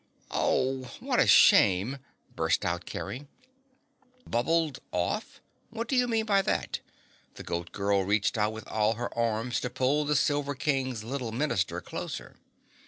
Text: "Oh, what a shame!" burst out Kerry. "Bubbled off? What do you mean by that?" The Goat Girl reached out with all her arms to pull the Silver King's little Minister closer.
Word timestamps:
"Oh, 0.31 0.85
what 0.99 1.19
a 1.19 1.27
shame!" 1.27 1.99
burst 2.35 2.65
out 2.65 2.87
Kerry. 2.87 3.27
"Bubbled 4.25 4.79
off? 4.91 5.39
What 5.69 5.87
do 5.87 5.95
you 5.95 6.07
mean 6.07 6.25
by 6.25 6.41
that?" 6.41 6.79
The 7.35 7.43
Goat 7.43 7.71
Girl 7.71 8.03
reached 8.03 8.35
out 8.35 8.51
with 8.53 8.67
all 8.67 8.95
her 8.95 9.15
arms 9.15 9.59
to 9.59 9.69
pull 9.69 10.03
the 10.05 10.15
Silver 10.15 10.55
King's 10.55 11.03
little 11.03 11.31
Minister 11.31 11.81
closer. 11.81 12.37